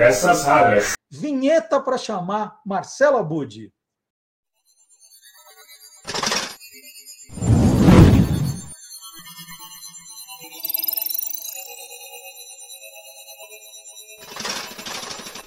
Peças 0.00 0.46
raras. 0.46 0.94
Vinheta 1.10 1.78
para 1.78 1.98
chamar 1.98 2.58
Marcela 2.64 3.22
Budi. 3.22 3.70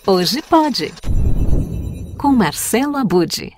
Hoje 0.06 0.44
pode. 0.44 0.94
Com 2.22 2.28
Marcelo 2.28 2.98
Abude. 2.98 3.58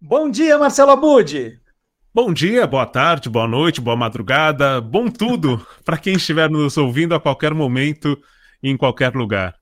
Bom 0.00 0.30
dia, 0.30 0.56
Marcelo 0.56 0.92
Abude. 0.92 1.60
Bom 2.14 2.32
dia, 2.32 2.66
boa 2.66 2.86
tarde, 2.86 3.28
boa 3.28 3.46
noite, 3.46 3.82
boa 3.82 3.96
madrugada, 3.98 4.80
bom 4.80 5.10
tudo 5.10 5.60
para 5.84 5.98
quem 5.98 6.14
estiver 6.14 6.48
nos 6.48 6.78
ouvindo 6.78 7.14
a 7.14 7.20
qualquer 7.20 7.52
momento 7.52 8.18
em 8.70 8.76
qualquer 8.76 9.14
lugar. 9.14 9.54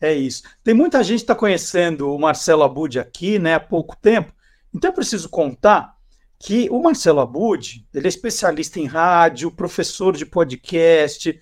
É 0.00 0.12
isso. 0.12 0.42
Tem 0.64 0.74
muita 0.74 1.02
gente 1.04 1.18
que 1.18 1.24
está 1.24 1.34
conhecendo 1.34 2.12
o 2.12 2.18
Marcelo 2.18 2.64
Abude 2.64 2.98
aqui, 2.98 3.38
né, 3.38 3.54
há 3.54 3.60
pouco 3.60 3.96
tempo. 3.96 4.32
Então 4.74 4.90
eu 4.90 4.94
preciso 4.94 5.28
contar 5.28 5.94
que 6.40 6.68
o 6.70 6.82
Marcelo 6.82 7.20
Abude, 7.20 7.86
ele 7.94 8.06
é 8.06 8.08
especialista 8.08 8.80
em 8.80 8.86
rádio, 8.86 9.52
professor 9.52 10.16
de 10.16 10.26
podcast, 10.26 11.40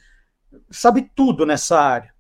sabe 0.71 1.11
tudo 1.17 1.47
nessa 1.47 1.81
área. 1.81 2.13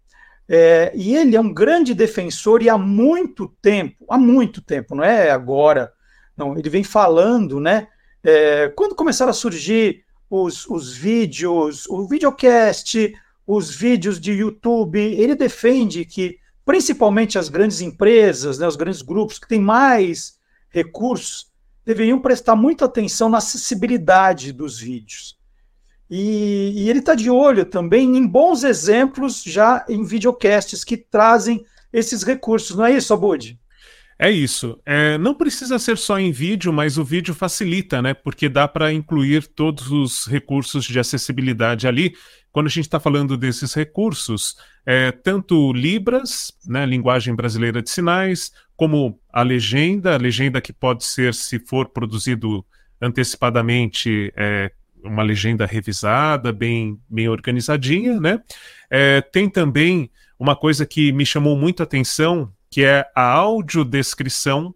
É, 0.48 0.90
e 0.94 1.14
ele 1.14 1.36
é 1.36 1.40
um 1.40 1.52
grande 1.52 1.94
defensor 1.94 2.62
e 2.62 2.70
há 2.70 2.78
muito 2.78 3.54
tempo, 3.60 4.06
há 4.08 4.16
muito 4.16 4.62
tempo, 4.62 4.96
não 4.96 5.04
é 5.04 5.30
agora, 5.30 5.92
não, 6.36 6.58
ele 6.58 6.70
vem 6.70 6.82
falando, 6.82 7.60
né? 7.60 7.86
É, 8.24 8.68
quando 8.70 8.96
começaram 8.96 9.30
a 9.30 9.34
surgir 9.34 10.02
os, 10.28 10.66
os 10.66 10.96
vídeos, 10.96 11.86
o 11.86 12.08
videocast, 12.08 13.12
os 13.46 13.74
vídeos 13.74 14.20
de 14.20 14.32
YouTube, 14.32 14.98
ele 14.98 15.34
defende 15.34 16.04
que 16.04 16.38
principalmente 16.64 17.38
as 17.38 17.48
grandes 17.48 17.80
empresas, 17.80 18.58
né, 18.58 18.66
os 18.66 18.76
grandes 18.76 19.02
grupos 19.02 19.38
que 19.38 19.48
têm 19.48 19.60
mais 19.60 20.38
recursos, 20.68 21.50
deveriam 21.84 22.20
prestar 22.20 22.54
muita 22.54 22.84
atenção 22.84 23.28
na 23.28 23.38
acessibilidade 23.38 24.52
dos 24.52 24.78
vídeos. 24.78 25.36
E, 26.08 26.72
e 26.74 26.90
ele 26.90 26.98
está 26.98 27.14
de 27.14 27.30
olho 27.30 27.64
também 27.64 28.16
em 28.16 28.26
bons 28.26 28.64
exemplos 28.64 29.42
já 29.42 29.84
em 29.88 30.04
videocasts 30.04 30.84
que 30.84 30.96
trazem 30.96 31.64
esses 31.92 32.22
recursos, 32.22 32.76
não 32.76 32.84
é 32.84 32.92
isso, 32.92 33.12
Abud? 33.12 33.58
É 34.22 34.30
isso. 34.30 34.78
É, 34.84 35.16
não 35.16 35.34
precisa 35.34 35.78
ser 35.78 35.96
só 35.96 36.18
em 36.18 36.30
vídeo, 36.30 36.70
mas 36.70 36.98
o 36.98 37.04
vídeo 37.04 37.34
facilita, 37.34 38.02
né? 38.02 38.12
Porque 38.12 38.50
dá 38.50 38.68
para 38.68 38.92
incluir 38.92 39.46
todos 39.46 39.90
os 39.90 40.26
recursos 40.26 40.84
de 40.84 41.00
acessibilidade 41.00 41.88
ali. 41.88 42.14
Quando 42.52 42.66
a 42.66 42.70
gente 42.70 42.86
está 42.86 42.98
falando 42.98 43.36
desses 43.36 43.74
recursos, 43.74 44.56
é, 44.84 45.12
tanto 45.12 45.72
Libras, 45.72 46.52
né, 46.66 46.84
linguagem 46.84 47.34
brasileira 47.34 47.80
de 47.80 47.90
sinais, 47.90 48.52
como 48.76 49.20
a 49.32 49.42
legenda, 49.42 50.14
a 50.14 50.18
legenda 50.18 50.60
que 50.60 50.72
pode 50.72 51.04
ser, 51.04 51.34
se 51.34 51.58
for 51.58 51.88
produzido 51.88 52.64
antecipadamente, 53.00 54.32
é, 54.36 54.72
uma 55.02 55.22
legenda 55.22 55.64
revisada, 55.64 56.52
bem, 56.52 56.98
bem 57.08 57.28
organizadinha, 57.28 58.20
né? 58.20 58.40
É, 58.90 59.20
tem 59.20 59.48
também 59.48 60.10
uma 60.38 60.56
coisa 60.56 60.84
que 60.84 61.12
me 61.12 61.24
chamou 61.24 61.56
muito 61.56 61.80
a 61.80 61.84
atenção, 61.84 62.52
que 62.70 62.84
é 62.84 63.06
a 63.14 63.22
audiodescrição. 63.22 64.74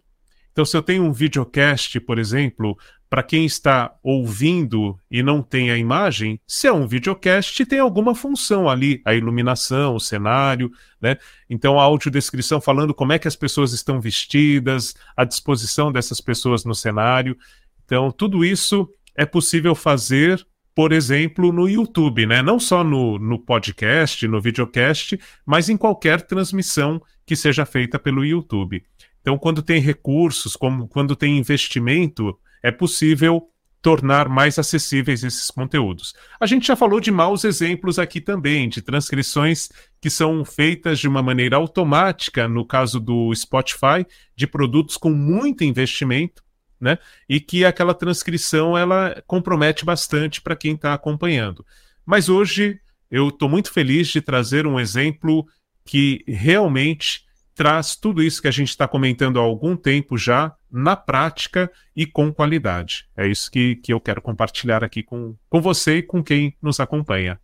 Então, 0.51 0.65
se 0.65 0.75
eu 0.75 0.81
tenho 0.81 1.03
um 1.03 1.11
videocast, 1.11 1.99
por 1.99 2.17
exemplo, 2.17 2.77
para 3.09 3.23
quem 3.23 3.45
está 3.45 3.95
ouvindo 4.03 4.99
e 5.09 5.21
não 5.21 5.41
tem 5.41 5.71
a 5.71 5.77
imagem, 5.77 6.39
se 6.47 6.67
é 6.67 6.73
um 6.73 6.87
videocast, 6.87 7.65
tem 7.65 7.79
alguma 7.79 8.15
função 8.15 8.69
ali, 8.69 9.01
a 9.05 9.13
iluminação, 9.13 9.95
o 9.95 9.99
cenário, 9.99 10.71
né? 10.99 11.17
Então, 11.49 11.79
a 11.79 11.83
audiodescrição 11.83 12.59
falando 12.59 12.93
como 12.93 13.13
é 13.13 13.19
que 13.19 13.27
as 13.27 13.35
pessoas 13.35 13.73
estão 13.73 14.01
vestidas, 14.01 14.95
a 15.15 15.23
disposição 15.23 15.91
dessas 15.91 16.19
pessoas 16.19 16.65
no 16.65 16.73
cenário. 16.73 17.37
Então, 17.85 18.11
tudo 18.11 18.43
isso 18.43 18.89
é 19.15 19.25
possível 19.25 19.75
fazer, 19.75 20.45
por 20.73 20.91
exemplo, 20.91 21.51
no 21.51 21.69
YouTube, 21.69 22.25
né? 22.25 22.41
Não 22.41 22.59
só 22.59 22.83
no, 22.83 23.19
no 23.19 23.39
podcast, 23.39 24.27
no 24.27 24.41
videocast, 24.41 25.17
mas 25.45 25.69
em 25.69 25.77
qualquer 25.77 26.21
transmissão 26.21 27.01
que 27.25 27.35
seja 27.35 27.65
feita 27.65 27.99
pelo 27.99 28.25
YouTube. 28.25 28.83
Então, 29.21 29.37
quando 29.37 29.61
tem 29.61 29.79
recursos, 29.79 30.55
como 30.55 30.87
quando 30.87 31.15
tem 31.15 31.37
investimento, 31.37 32.37
é 32.65 32.71
possível 32.71 33.47
tornar 33.79 34.27
mais 34.27 34.57
acessíveis 34.57 35.23
esses 35.23 35.51
conteúdos. 35.51 36.15
A 36.39 36.47
gente 36.47 36.65
já 36.65 36.75
falou 36.75 36.99
de 36.99 37.11
maus 37.11 37.43
exemplos 37.43 37.99
aqui 37.99 38.19
também, 38.19 38.67
de 38.67 38.81
transcrições 38.81 39.69
que 40.01 40.09
são 40.09 40.43
feitas 40.43 40.97
de 40.97 41.07
uma 41.07 41.21
maneira 41.21 41.57
automática, 41.57 42.47
no 42.47 42.65
caso 42.65 42.99
do 42.99 43.31
Spotify, 43.35 44.03
de 44.35 44.47
produtos 44.47 44.97
com 44.97 45.11
muito 45.11 45.63
investimento, 45.63 46.43
né? 46.81 46.97
E 47.29 47.39
que 47.39 47.63
aquela 47.63 47.93
transcrição 47.93 48.75
ela 48.75 49.21
compromete 49.27 49.85
bastante 49.85 50.41
para 50.41 50.55
quem 50.55 50.73
está 50.73 50.95
acompanhando. 50.95 51.63
Mas 52.03 52.29
hoje 52.29 52.79
eu 53.11 53.29
estou 53.29 53.47
muito 53.47 53.71
feliz 53.71 54.07
de 54.07 54.21
trazer 54.21 54.65
um 54.65 54.79
exemplo 54.79 55.45
que 55.85 56.23
realmente 56.27 57.23
traz 57.55 57.95
tudo 57.95 58.21
isso 58.21 58.41
que 58.41 58.47
a 58.47 58.51
gente 58.51 58.69
está 58.69 58.87
comentando 58.87 59.39
há 59.39 59.41
algum 59.41 59.75
tempo 59.75 60.17
já 60.17 60.53
na 60.69 60.95
prática 60.95 61.71
e 61.95 62.05
com 62.05 62.31
qualidade. 62.31 63.07
É 63.15 63.25
isso 63.25 63.49
que, 63.49 63.77
que 63.77 63.93
eu 63.93 63.99
quero 63.99 64.21
compartilhar 64.21 64.83
aqui 64.83 65.01
com, 65.01 65.35
com 65.49 65.61
você 65.61 65.97
e 65.97 66.03
com 66.03 66.23
quem 66.23 66.55
nos 66.61 66.79
acompanha. 66.79 67.39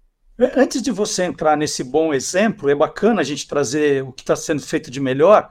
Antes 0.55 0.81
de 0.81 0.91
você 0.91 1.23
entrar 1.23 1.55
nesse 1.55 1.83
bom 1.83 2.13
exemplo, 2.13 2.69
é 2.69 2.75
bacana 2.75 3.21
a 3.21 3.23
gente 3.23 3.47
trazer 3.47 4.03
o 4.03 4.11
que 4.11 4.21
está 4.21 4.35
sendo 4.35 4.61
feito 4.61 4.91
de 4.91 4.99
melhor. 4.99 5.49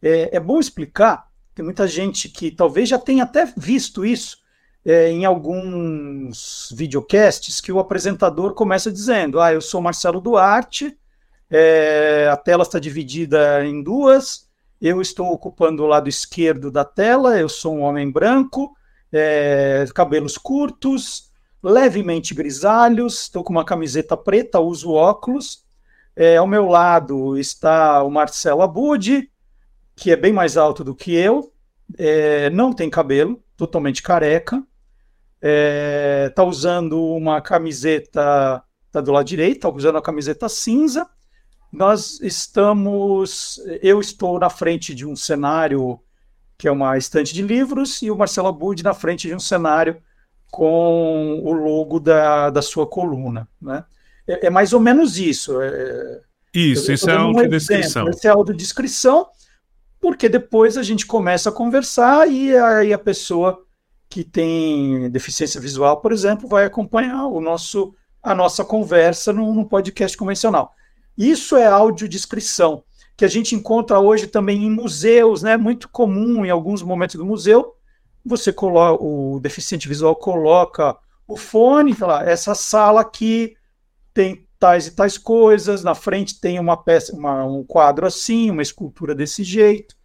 É, 0.00 0.36
é 0.36 0.40
bom 0.40 0.58
explicar 0.58 1.28
tem 1.58 1.64
muita 1.64 1.88
gente 1.88 2.28
que 2.28 2.52
talvez 2.52 2.88
já 2.88 3.00
tenha 3.00 3.24
até 3.24 3.44
visto 3.56 4.06
isso 4.06 4.38
é, 4.84 5.10
em 5.10 5.24
alguns 5.24 6.72
videocasts 6.72 7.60
que 7.60 7.72
o 7.72 7.80
apresentador 7.80 8.54
começa 8.54 8.92
dizendo: 8.92 9.40
Ah, 9.40 9.52
eu 9.52 9.60
sou 9.60 9.82
Marcelo 9.82 10.20
Duarte, 10.20 10.96
é, 11.50 12.28
a 12.30 12.36
tela 12.36 12.62
está 12.62 12.78
dividida 12.78 13.64
em 13.64 13.82
duas, 13.82 14.48
eu 14.80 15.00
estou 15.00 15.32
ocupando 15.32 15.82
o 15.82 15.86
lado 15.86 16.08
esquerdo 16.08 16.70
da 16.70 16.84
tela, 16.84 17.38
eu 17.38 17.48
sou 17.48 17.76
um 17.76 17.82
homem 17.82 18.10
branco, 18.10 18.76
é, 19.12 19.84
cabelos 19.94 20.38
curtos, 20.38 21.32
levemente 21.62 22.34
grisalhos, 22.34 23.22
estou 23.22 23.42
com 23.42 23.52
uma 23.52 23.64
camiseta 23.64 24.16
preta, 24.16 24.60
uso 24.60 24.92
óculos. 24.92 25.64
É, 26.14 26.36
ao 26.36 26.46
meu 26.46 26.66
lado 26.66 27.38
está 27.38 28.02
o 28.02 28.10
Marcelo 28.10 28.62
Abud, 28.62 29.30
que 29.96 30.10
é 30.10 30.16
bem 30.16 30.32
mais 30.32 30.56
alto 30.56 30.84
do 30.84 30.94
que 30.94 31.14
eu, 31.14 31.52
é, 31.96 32.50
não 32.50 32.72
tem 32.72 32.90
cabelo, 32.90 33.42
totalmente 33.56 34.02
careca, 34.02 34.62
é, 35.40 36.30
tá 36.34 36.44
usando 36.44 37.00
uma 37.00 37.40
camiseta, 37.40 38.62
tá 38.90 39.00
do 39.00 39.12
lado 39.12 39.26
direito, 39.26 39.60
tá 39.60 39.68
usando 39.68 39.98
a 39.98 40.02
camiseta 40.02 40.48
cinza. 40.48 41.08
Nós 41.72 42.20
estamos, 42.20 43.60
eu 43.82 44.00
estou 44.00 44.38
na 44.38 44.48
frente 44.48 44.94
de 44.94 45.06
um 45.06 45.14
cenário 45.14 46.00
que 46.56 46.66
é 46.66 46.72
uma 46.72 46.98
estante 46.98 47.32
de 47.32 47.42
livros 47.42 48.02
e 48.02 48.10
o 48.10 48.16
Marcelo 48.16 48.48
Abud 48.48 48.82
na 48.82 48.92
frente 48.92 49.28
de 49.28 49.34
um 49.34 49.38
cenário 49.38 50.02
com 50.50 51.40
o 51.44 51.52
logo 51.52 52.00
da, 52.00 52.50
da 52.50 52.60
sua 52.62 52.86
coluna, 52.86 53.48
né? 53.60 53.84
É, 54.26 54.46
é 54.46 54.50
mais 54.50 54.72
ou 54.72 54.80
menos 54.80 55.18
isso. 55.18 55.60
É, 55.60 56.20
isso, 56.52 56.90
isso 56.90 57.08
é 57.08 57.14
a 57.14 57.20
audiodescrição. 57.20 58.08
Essa 58.08 58.28
é 58.28 58.30
a 58.30 58.34
audiodescrição 58.34 59.28
porque 60.00 60.28
depois 60.28 60.76
a 60.76 60.82
gente 60.82 61.06
começa 61.06 61.48
a 61.50 61.52
conversar 61.52 62.28
e 62.28 62.56
aí 62.56 62.92
a 62.92 62.98
pessoa 62.98 63.64
que 64.08 64.24
tem 64.24 65.10
deficiência 65.10 65.60
visual, 65.60 66.00
por 66.00 66.12
exemplo, 66.12 66.48
vai 66.48 66.64
acompanhar 66.64 67.26
o 67.26 67.40
nosso, 67.40 67.94
a 68.22 68.34
nossa 68.34 68.64
conversa 68.64 69.32
no, 69.32 69.52
no 69.52 69.68
podcast 69.68 70.16
convencional. 70.16 70.72
Isso 71.18 71.56
é 71.56 71.66
audiodescrição, 71.66 72.84
que 73.16 73.24
a 73.24 73.28
gente 73.28 73.52
encontra 73.52 73.98
hoje 73.98 74.28
também 74.28 74.64
em 74.64 74.70
museus, 74.70 75.42
né? 75.42 75.56
Muito 75.56 75.88
comum 75.88 76.46
em 76.46 76.50
alguns 76.50 76.80
momentos 76.80 77.16
do 77.16 77.26
museu. 77.26 77.74
Você 78.24 78.52
coloca, 78.52 79.02
o 79.02 79.40
deficiente 79.40 79.88
visual 79.88 80.14
coloca 80.14 80.96
o 81.26 81.36
fone, 81.36 81.92
fala, 81.92 82.22
essa 82.22 82.54
sala 82.54 83.00
aqui 83.00 83.56
tem 84.14 84.46
tais 84.60 84.86
e 84.86 84.92
tais 84.92 85.18
coisas, 85.18 85.82
na 85.82 85.94
frente 85.94 86.40
tem 86.40 86.60
uma 86.60 86.76
peça, 86.76 87.12
uma, 87.14 87.44
um 87.44 87.64
quadro 87.64 88.06
assim, 88.06 88.48
uma 88.50 88.62
escultura 88.62 89.12
desse 89.12 89.42
jeito. 89.42 89.96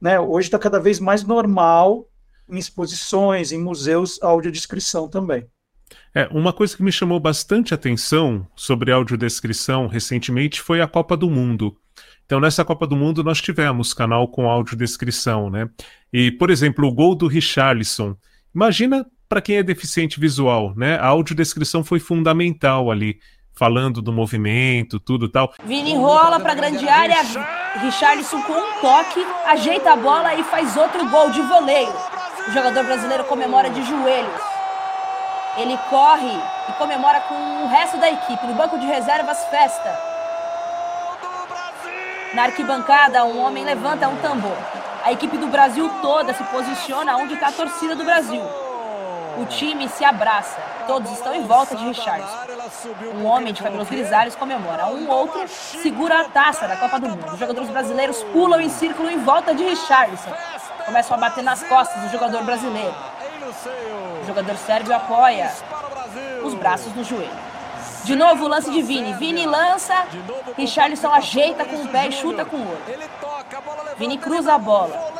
Né? 0.00 0.18
Hoje 0.18 0.48
está 0.48 0.58
cada 0.58 0.80
vez 0.80 0.98
mais 0.98 1.22
normal 1.22 2.08
em 2.48 2.58
exposições, 2.58 3.52
em 3.52 3.58
museus, 3.58 4.20
audiodescrição 4.20 5.08
também. 5.08 5.48
É, 6.14 6.28
uma 6.30 6.52
coisa 6.52 6.76
que 6.76 6.82
me 6.82 6.90
chamou 6.90 7.20
bastante 7.20 7.74
atenção 7.74 8.46
sobre 8.56 8.90
audiodescrição 8.90 9.86
recentemente 9.86 10.60
foi 10.60 10.80
a 10.80 10.88
Copa 10.88 11.16
do 11.16 11.30
Mundo. 11.30 11.76
Então, 12.24 12.40
nessa 12.40 12.64
Copa 12.64 12.86
do 12.86 12.96
Mundo, 12.96 13.22
nós 13.22 13.40
tivemos 13.40 13.94
canal 13.94 14.26
com 14.28 14.50
audiodescrição, 14.50 15.48
né? 15.48 15.68
E, 16.12 16.32
por 16.32 16.50
exemplo, 16.50 16.86
o 16.86 16.92
gol 16.92 17.14
do 17.14 17.28
Richarlison. 17.28 18.16
Imagina 18.54 19.06
para 19.28 19.40
quem 19.40 19.56
é 19.56 19.62
deficiente 19.62 20.18
visual, 20.18 20.74
né? 20.76 20.96
A 20.96 21.06
audiodescrição 21.06 21.84
foi 21.84 22.00
fundamental 22.00 22.90
ali 22.90 23.20
falando 23.52 24.02
do 24.02 24.12
movimento, 24.12 25.00
tudo 25.00 25.28
tal. 25.28 25.54
Vini 25.64 25.94
rola 25.94 26.38
para 26.38 26.54
grande 26.54 26.86
área, 26.88 27.16
Richarlison 27.80 28.42
com 28.42 28.52
um 28.52 28.80
toque, 28.80 29.20
ajeita 29.46 29.92
a 29.92 29.96
bola 29.96 30.34
e 30.34 30.44
faz 30.44 30.76
outro 30.76 31.08
gol 31.08 31.30
de 31.30 31.40
voleio. 31.42 31.92
O 32.48 32.52
jogador 32.52 32.84
brasileiro 32.84 33.24
comemora 33.24 33.70
de 33.70 33.82
joelhos. 33.82 34.55
Ele 35.56 35.78
corre 35.88 36.38
e 36.68 36.72
comemora 36.72 37.20
com 37.20 37.34
o 37.64 37.68
resto 37.68 37.96
da 37.96 38.10
equipe. 38.10 38.46
No 38.46 38.54
banco 38.54 38.78
de 38.78 38.86
reservas, 38.86 39.44
festa. 39.46 39.98
Na 42.34 42.42
arquibancada, 42.44 43.24
um 43.24 43.40
homem 43.40 43.64
levanta 43.64 44.08
um 44.08 44.16
tambor. 44.16 44.56
A 45.02 45.12
equipe 45.12 45.38
do 45.38 45.46
Brasil 45.46 45.88
toda 46.02 46.34
se 46.34 46.44
posiciona 46.44 47.16
onde 47.16 47.34
está 47.34 47.48
a 47.48 47.52
torcida 47.52 47.94
do 47.94 48.04
Brasil. 48.04 48.42
O 49.38 49.46
time 49.46 49.88
se 49.88 50.04
abraça. 50.04 50.58
Todos 50.86 51.10
estão 51.12 51.34
em 51.34 51.46
volta 51.46 51.76
de 51.76 51.84
Richardson. 51.84 52.36
Um 53.14 53.24
homem 53.24 53.52
de 53.52 53.62
cabelos 53.62 53.88
grisalhos 53.88 54.34
comemora. 54.34 54.86
Um 54.86 55.08
outro 55.08 55.46
segura 55.48 56.20
a 56.20 56.24
taça 56.24 56.66
da 56.66 56.76
Copa 56.76 57.00
do 57.00 57.08
Mundo. 57.08 57.32
Os 57.32 57.38
jogadores 57.38 57.70
brasileiros 57.70 58.22
pulam 58.32 58.60
em 58.60 58.68
círculo 58.68 59.10
em 59.10 59.18
volta 59.18 59.54
de 59.54 59.64
Richardson. 59.64 60.30
Começam 60.84 61.16
a 61.16 61.20
bater 61.20 61.42
nas 61.42 61.62
costas 61.62 62.02
do 62.02 62.10
jogador 62.10 62.42
brasileiro. 62.44 62.94
O 64.22 64.26
jogador 64.26 64.56
sérvio 64.56 64.94
apoia 64.94 65.52
os 66.42 66.54
braços 66.54 66.92
no 66.94 67.04
joelho. 67.04 67.30
De 68.04 68.16
novo 68.16 68.44
o 68.44 68.48
lance 68.48 68.70
de 68.70 68.82
Vini. 68.82 69.14
Vini 69.14 69.46
lança, 69.46 70.06
Richarlison 70.56 71.12
ajeita 71.12 71.64
com 71.64 71.76
o 71.76 71.88
pé 71.88 72.08
e 72.08 72.12
chuta 72.12 72.44
com 72.44 72.56
o 72.56 72.68
outro. 72.68 72.94
Vini 73.96 74.18
cruza 74.18 74.54
a 74.54 74.58
bola. 74.58 75.12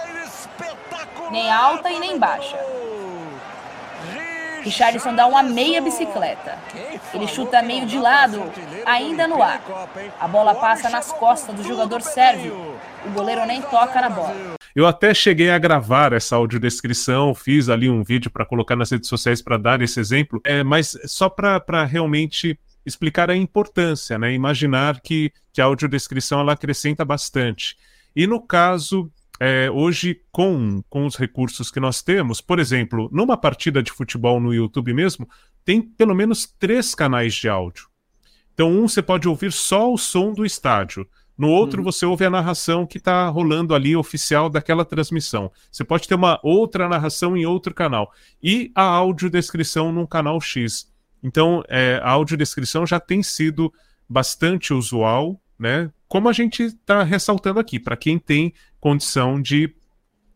Nem 1.30 1.50
alta 1.50 1.90
e 1.90 2.00
nem 2.00 2.18
baixa. 2.18 2.58
Richarlison 4.62 5.14
dá 5.14 5.26
uma 5.28 5.44
meia 5.44 5.80
bicicleta. 5.80 6.58
Ele 7.14 7.28
chuta 7.28 7.62
meio 7.62 7.86
de 7.86 7.98
lado, 7.98 8.52
ainda 8.84 9.28
no 9.28 9.40
ar. 9.40 9.60
A 10.18 10.26
bola 10.26 10.56
passa 10.56 10.90
nas 10.90 11.12
costas 11.12 11.54
do 11.54 11.62
jogador 11.62 12.02
sérvio. 12.02 12.76
O 13.04 13.10
goleiro 13.10 13.46
nem 13.46 13.62
toca 13.62 14.00
na 14.00 14.10
bola. 14.10 14.56
Eu 14.76 14.86
até 14.86 15.14
cheguei 15.14 15.48
a 15.48 15.58
gravar 15.58 16.12
essa 16.12 16.36
audiodescrição, 16.36 17.34
fiz 17.34 17.70
ali 17.70 17.88
um 17.88 18.04
vídeo 18.04 18.30
para 18.30 18.44
colocar 18.44 18.76
nas 18.76 18.90
redes 18.90 19.08
sociais 19.08 19.40
para 19.40 19.56
dar 19.56 19.80
esse 19.80 19.98
exemplo, 19.98 20.38
é, 20.44 20.62
mas 20.62 20.98
só 21.06 21.30
para 21.30 21.82
realmente 21.86 22.60
explicar 22.84 23.30
a 23.30 23.34
importância, 23.34 24.18
né? 24.18 24.34
Imaginar 24.34 25.00
que, 25.00 25.32
que 25.50 25.62
a 25.62 25.64
audiodescrição 25.64 26.40
ela 26.40 26.52
acrescenta 26.52 27.06
bastante. 27.06 27.74
E 28.14 28.26
no 28.26 28.38
caso 28.38 29.10
é, 29.40 29.70
hoje, 29.70 30.20
com, 30.30 30.82
com 30.90 31.06
os 31.06 31.16
recursos 31.16 31.70
que 31.70 31.80
nós 31.80 32.02
temos, 32.02 32.42
por 32.42 32.58
exemplo, 32.58 33.08
numa 33.10 33.38
partida 33.38 33.82
de 33.82 33.90
futebol 33.90 34.38
no 34.38 34.52
YouTube 34.52 34.92
mesmo, 34.92 35.26
tem 35.64 35.80
pelo 35.80 36.14
menos 36.14 36.44
três 36.58 36.94
canais 36.94 37.34
de 37.34 37.48
áudio. 37.48 37.88
Então, 38.52 38.70
um 38.70 38.86
você 38.86 39.00
pode 39.00 39.26
ouvir 39.26 39.52
só 39.52 39.90
o 39.90 39.96
som 39.96 40.34
do 40.34 40.44
estádio. 40.44 41.08
No 41.36 41.48
outro, 41.48 41.78
uhum. 41.78 41.84
você 41.84 42.06
ouve 42.06 42.24
a 42.24 42.30
narração 42.30 42.86
que 42.86 42.98
está 42.98 43.28
rolando 43.28 43.74
ali, 43.74 43.94
oficial 43.94 44.48
daquela 44.48 44.84
transmissão. 44.84 45.52
Você 45.70 45.84
pode 45.84 46.08
ter 46.08 46.14
uma 46.14 46.40
outra 46.42 46.88
narração 46.88 47.36
em 47.36 47.44
outro 47.44 47.74
canal. 47.74 48.10
E 48.42 48.70
a 48.74 48.82
audiodescrição 48.82 49.92
num 49.92 50.06
canal 50.06 50.40
X. 50.40 50.90
Então, 51.22 51.62
é, 51.68 52.00
a 52.02 52.10
audiodescrição 52.10 52.86
já 52.86 52.98
tem 52.98 53.22
sido 53.22 53.72
bastante 54.08 54.72
usual, 54.72 55.40
né? 55.58 55.90
Como 56.08 56.28
a 56.28 56.32
gente 56.32 56.62
está 56.62 57.02
ressaltando 57.02 57.58
aqui, 57.58 57.78
para 57.80 57.96
quem 57.96 58.18
tem 58.18 58.54
condição 58.80 59.42
de 59.42 59.74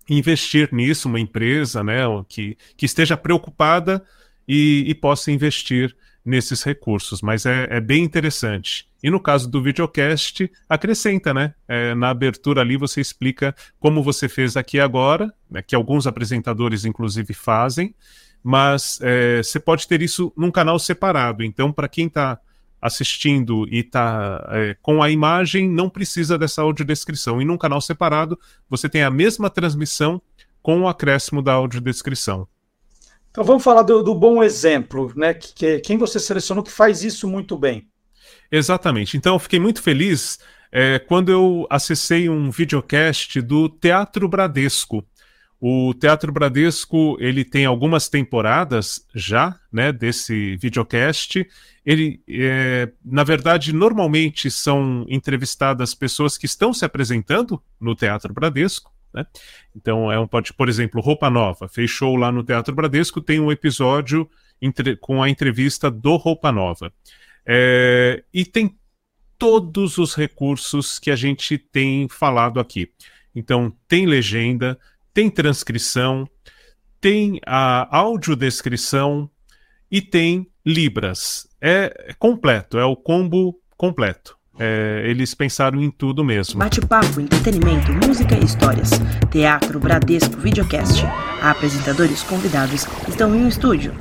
investir 0.08 0.68
nisso, 0.72 1.08
uma 1.08 1.20
empresa 1.20 1.84
né, 1.84 2.02
que, 2.28 2.58
que 2.76 2.84
esteja 2.84 3.16
preocupada 3.16 4.04
e, 4.46 4.84
e 4.88 4.94
possa 4.94 5.30
investir 5.30 5.96
nesses 6.24 6.62
recursos, 6.62 7.22
mas 7.22 7.46
é, 7.46 7.66
é, 7.70 7.80
bem 7.80 8.04
interessante. 8.04 8.88
E 9.02 9.10
no 9.10 9.18
caso 9.18 9.50
do 9.50 9.62
videocast, 9.62 10.50
acrescenta, 10.68 11.32
né? 11.32 11.54
É, 11.66 11.94
na 11.94 12.10
abertura 12.10 12.60
ali 12.60 12.76
você 12.76 13.00
explica 13.00 13.54
como 13.78 14.02
você 14.02 14.28
fez 14.28 14.56
aqui 14.56 14.78
agora, 14.78 15.32
né, 15.50 15.62
que 15.62 15.74
alguns 15.74 16.06
apresentadores 16.06 16.84
inclusive 16.84 17.32
fazem, 17.32 17.94
mas 18.42 18.98
é, 19.02 19.42
você 19.42 19.58
pode 19.58 19.88
ter 19.88 20.02
isso 20.02 20.32
num 20.36 20.50
canal 20.50 20.78
separado. 20.78 21.42
Então, 21.42 21.72
para 21.72 21.88
quem 21.88 22.06
está 22.06 22.38
assistindo 22.80 23.66
e 23.68 23.80
está 23.80 24.46
é, 24.50 24.76
com 24.80 25.02
a 25.02 25.10
imagem, 25.10 25.68
não 25.68 25.90
precisa 25.90 26.38
dessa 26.38 26.62
audiodescrição. 26.62 27.40
E 27.40 27.44
num 27.44 27.58
canal 27.58 27.80
separado, 27.80 28.38
você 28.68 28.88
tem 28.88 29.02
a 29.02 29.10
mesma 29.10 29.50
transmissão 29.50 30.20
com 30.62 30.82
o 30.82 30.88
acréscimo 30.88 31.42
da 31.42 31.52
audiodescrição. 31.52 32.48
Então 33.30 33.44
vamos 33.44 33.62
falar 33.62 33.82
do, 33.82 34.02
do 34.02 34.14
bom 34.14 34.42
exemplo, 34.42 35.12
né? 35.14 35.34
Que, 35.34 35.54
que, 35.54 35.80
quem 35.80 35.96
você 35.96 36.18
selecionou 36.18 36.64
que 36.64 36.70
faz 36.70 37.04
isso 37.04 37.28
muito 37.28 37.56
bem. 37.56 37.88
Exatamente. 38.50 39.16
Então 39.16 39.34
eu 39.34 39.38
fiquei 39.38 39.60
muito 39.60 39.80
feliz 39.82 40.38
é, 40.72 40.98
quando 40.98 41.30
eu 41.30 41.66
acessei 41.70 42.28
um 42.28 42.50
videocast 42.50 43.40
do 43.40 43.68
Teatro 43.68 44.28
Bradesco. 44.28 45.04
O 45.60 45.92
Teatro 45.92 46.32
Bradesco 46.32 47.16
ele 47.20 47.44
tem 47.44 47.66
algumas 47.66 48.08
temporadas 48.08 49.06
já, 49.14 49.58
né, 49.70 49.92
desse 49.92 50.56
videocast. 50.56 51.46
Ele, 51.84 52.22
é, 52.28 52.90
na 53.04 53.22
verdade, 53.22 53.72
normalmente 53.72 54.50
são 54.50 55.04
entrevistadas 55.08 55.94
pessoas 55.94 56.38
que 56.38 56.46
estão 56.46 56.72
se 56.72 56.84
apresentando 56.84 57.62
no 57.78 57.94
Teatro 57.94 58.32
Bradesco. 58.32 58.90
Né? 59.12 59.26
Então 59.74 60.10
é 60.10 60.18
um 60.18 60.26
pode, 60.26 60.52
por 60.52 60.68
exemplo, 60.68 61.00
Roupa 61.00 61.28
Nova 61.28 61.68
fechou 61.68 62.16
lá 62.16 62.30
no 62.30 62.44
Teatro 62.44 62.74
Bradesco 62.74 63.20
tem 63.20 63.40
um 63.40 63.50
episódio 63.50 64.30
entre, 64.62 64.96
com 64.96 65.22
a 65.22 65.28
entrevista 65.28 65.90
do 65.90 66.16
Roupa 66.16 66.52
Nova 66.52 66.92
é, 67.44 68.22
e 68.32 68.44
tem 68.44 68.78
todos 69.38 69.98
os 69.98 70.14
recursos 70.14 70.98
que 70.98 71.10
a 71.10 71.16
gente 71.16 71.56
tem 71.56 72.08
falado 72.08 72.60
aqui. 72.60 72.92
Então 73.34 73.74
tem 73.88 74.06
legenda, 74.06 74.78
tem 75.14 75.30
transcrição, 75.30 76.28
tem 77.00 77.40
a 77.46 77.96
audiodescrição 77.96 79.30
e 79.90 80.00
tem 80.02 80.46
Libras. 80.64 81.48
É 81.60 82.14
completo, 82.18 82.78
é 82.78 82.84
o 82.84 82.94
combo 82.94 83.58
completo. 83.76 84.38
É, 84.62 85.04
eles 85.06 85.34
pensaram 85.34 85.80
em 85.80 85.90
tudo 85.90 86.22
mesmo. 86.22 86.58
Bate-papo, 86.58 87.18
entretenimento, 87.18 87.90
música 88.06 88.34
e 88.34 88.44
histórias. 88.44 88.90
Teatro, 89.30 89.80
Bradesco, 89.80 90.36
videocast. 90.36 91.02
Apresentadores 91.40 92.22
convidados 92.22 92.86
estão 93.08 93.34
em 93.34 93.42
um 93.42 93.48
estúdio 93.48 93.94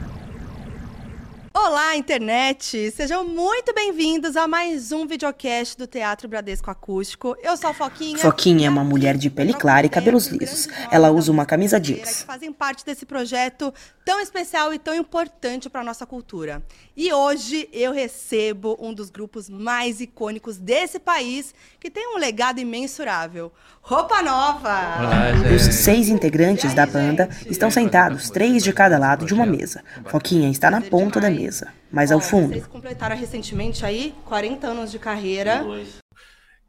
Olá, 1.61 1.95
internet! 1.95 2.89
Sejam 2.91 3.27
muito 3.27 3.73
bem-vindos 3.73 4.35
a 4.37 4.47
mais 4.47 4.91
um 4.91 5.05
videocast 5.05 5.77
do 5.77 5.85
Teatro 5.85 6.27
Bradesco 6.27 6.71
Acústico. 6.71 7.35
Eu 7.43 7.57
sou 7.57 7.69
a 7.69 7.73
Foquinha. 7.73 8.17
Foquinha 8.17 8.67
é 8.67 8.69
uma 8.69 8.83
mulher 8.83 9.17
de 9.17 9.29
pele 9.29 9.53
clara 9.53 9.85
e 9.85 9.89
cabelos 9.89 10.27
lisos. 10.27 10.67
Ela 10.91 11.11
usa 11.11 11.31
uma 11.31 11.45
camisa 11.45 11.79
jeans. 11.79 12.21
Que 12.21 12.25
fazem 12.25 12.53
parte 12.53 12.85
desse 12.85 13.05
projeto 13.05 13.73
tão 14.05 14.19
especial 14.19 14.73
e 14.73 14.79
tão 14.79 14.95
importante 14.95 15.69
para 15.69 15.83
nossa 15.83 16.05
cultura. 16.05 16.63
E 17.01 17.13
hoje 17.13 17.69
eu 17.71 17.93
recebo 17.93 18.77
um 18.77 18.93
dos 18.93 19.09
grupos 19.09 19.49
mais 19.49 20.01
icônicos 20.01 20.57
desse 20.57 20.99
país, 20.99 21.55
que 21.79 21.89
tem 21.89 22.13
um 22.13 22.19
legado 22.19 22.59
imensurável. 22.59 23.53
Roupa 23.79 24.21
Nova! 24.21 24.67
Olá, 24.99 25.55
Os 25.55 25.61
seis 25.61 26.09
integrantes 26.09 26.73
da 26.73 26.85
banda 26.85 27.29
estão 27.49 27.71
sentados, 27.71 28.29
três 28.29 28.65
de 28.65 28.73
cada 28.73 28.99
lado 28.99 29.25
de 29.25 29.33
uma 29.33 29.45
mesa. 29.45 29.81
Foquinha 30.07 30.49
está 30.49 30.69
na 30.69 30.81
ponta 30.81 31.21
da 31.21 31.29
mesa, 31.29 31.71
mas 31.89 32.11
ao 32.11 32.19
fundo. 32.19 32.49
Vocês 32.49 32.67
completaram 32.67 33.15
recentemente 33.15 33.85
aí 33.85 34.13
40 34.25 34.67
anos 34.67 34.91
de 34.91 34.99
carreira. 34.99 35.65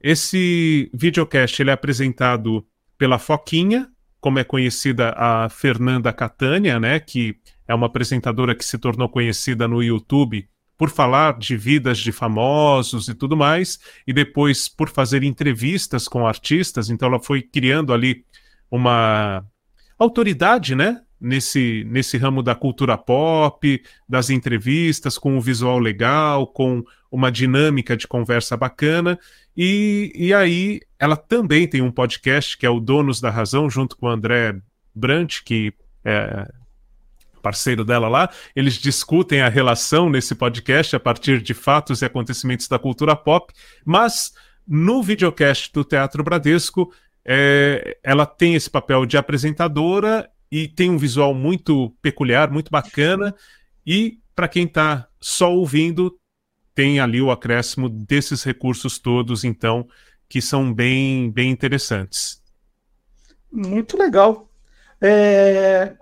Esse 0.00 0.88
videocast 0.94 1.60
ele 1.60 1.70
é 1.70 1.72
apresentado 1.72 2.64
pela 2.96 3.18
Foquinha, 3.18 3.88
como 4.20 4.38
é 4.38 4.44
conhecida 4.44 5.12
a 5.16 5.48
Fernanda 5.48 6.12
Catânia, 6.12 6.78
né, 6.78 7.00
que 7.00 7.36
é 7.70 7.74
uma 7.74 7.86
apresentadora 7.86 8.52
que 8.52 8.64
se 8.64 8.76
tornou 8.76 9.08
conhecida 9.08 9.68
no 9.68 9.80
YouTube 9.80 10.48
por 10.76 10.90
falar 10.90 11.38
de 11.38 11.56
vidas 11.56 11.98
de 11.98 12.10
famosos 12.10 13.06
e 13.06 13.14
tudo 13.14 13.36
mais, 13.36 13.78
e 14.04 14.12
depois 14.12 14.68
por 14.68 14.88
fazer 14.88 15.22
entrevistas 15.22 16.08
com 16.08 16.26
artistas, 16.26 16.90
então 16.90 17.06
ela 17.08 17.20
foi 17.20 17.42
criando 17.42 17.92
ali 17.92 18.24
uma 18.68 19.44
autoridade, 19.96 20.74
né? 20.74 21.00
Nesse, 21.20 21.84
nesse 21.86 22.16
ramo 22.16 22.42
da 22.42 22.54
cultura 22.54 22.96
pop, 22.96 23.82
das 24.08 24.30
entrevistas, 24.30 25.18
com 25.18 25.36
um 25.36 25.40
visual 25.40 25.78
legal, 25.78 26.46
com 26.46 26.82
uma 27.12 27.30
dinâmica 27.30 27.94
de 27.94 28.08
conversa 28.08 28.56
bacana. 28.56 29.18
E, 29.54 30.10
e 30.14 30.32
aí 30.32 30.80
ela 30.98 31.16
também 31.16 31.68
tem 31.68 31.82
um 31.82 31.92
podcast 31.92 32.56
que 32.56 32.64
é 32.64 32.70
o 32.70 32.80
Donos 32.80 33.20
da 33.20 33.30
Razão, 33.30 33.68
junto 33.68 33.96
com 33.98 34.06
o 34.06 34.08
André 34.08 34.58
Brant, 34.94 35.42
que 35.44 35.74
é, 36.02 36.48
parceiro 37.40 37.84
dela 37.84 38.08
lá, 38.08 38.30
eles 38.54 38.74
discutem 38.74 39.40
a 39.40 39.48
relação 39.48 40.08
nesse 40.08 40.34
podcast 40.34 40.94
a 40.94 41.00
partir 41.00 41.40
de 41.40 41.54
fatos 41.54 42.02
e 42.02 42.04
acontecimentos 42.04 42.68
da 42.68 42.78
cultura 42.78 43.16
pop, 43.16 43.52
mas 43.84 44.32
no 44.66 45.02
videocast 45.02 45.72
do 45.72 45.84
Teatro 45.84 46.22
Bradesco, 46.22 46.92
é, 47.24 47.98
ela 48.02 48.24
tem 48.24 48.54
esse 48.54 48.70
papel 48.70 49.04
de 49.04 49.16
apresentadora 49.16 50.30
e 50.50 50.68
tem 50.68 50.90
um 50.90 50.98
visual 50.98 51.34
muito 51.34 51.94
peculiar, 52.02 52.50
muito 52.50 52.70
bacana, 52.70 53.34
e 53.86 54.18
para 54.34 54.48
quem 54.48 54.64
está 54.64 55.08
só 55.20 55.52
ouvindo, 55.52 56.16
tem 56.74 57.00
ali 57.00 57.20
o 57.20 57.30
acréscimo 57.30 57.88
desses 57.88 58.42
recursos 58.42 58.98
todos, 58.98 59.44
então, 59.44 59.86
que 60.28 60.40
são 60.40 60.72
bem, 60.72 61.30
bem 61.30 61.50
interessantes. 61.50 62.42
Muito 63.52 63.98
legal. 63.98 64.50
É... 65.00 65.94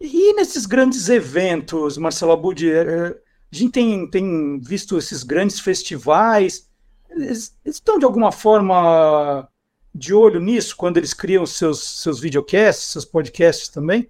E 0.00 0.32
nesses 0.34 0.64
grandes 0.64 1.08
eventos, 1.08 1.98
Marcelo 1.98 2.32
Abud, 2.32 2.70
é, 2.70 3.08
a 3.52 3.56
gente 3.56 3.72
tem, 3.72 4.08
tem 4.08 4.60
visto 4.60 4.96
esses 4.96 5.22
grandes 5.22 5.58
festivais, 5.58 6.68
eles, 7.10 7.56
eles 7.64 7.76
estão 7.76 7.98
de 7.98 8.04
alguma 8.04 8.30
forma 8.30 9.48
de 9.94 10.14
olho 10.14 10.40
nisso 10.40 10.76
quando 10.76 10.98
eles 10.98 11.12
criam 11.12 11.44
seus, 11.44 11.82
seus 12.02 12.20
videocasts, 12.20 12.92
seus 12.92 13.04
podcasts 13.04 13.68
também? 13.68 14.08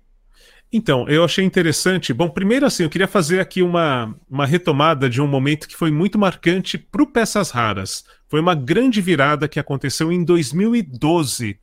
Então, 0.71 1.09
eu 1.09 1.25
achei 1.25 1.45
interessante. 1.45 2.13
Bom, 2.13 2.29
primeiro 2.29 2.67
assim, 2.67 2.83
eu 2.83 2.91
queria 2.91 3.09
fazer 3.09 3.41
aqui 3.41 3.63
uma, 3.63 4.15
uma 4.29 4.45
retomada 4.45 5.09
de 5.09 5.21
um 5.21 5.27
momento 5.27 5.67
que 5.67 5.77
foi 5.77 5.91
muito 5.91 6.19
marcante 6.19 6.77
para 6.77 7.03
o 7.03 7.07
Peças 7.07 7.51
Raras. 7.51 8.05
Foi 8.29 8.39
uma 8.39 8.55
grande 8.55 9.01
virada 9.01 9.49
que 9.49 9.59
aconteceu 9.59 10.13
em 10.13 10.23
2012. 10.23 11.59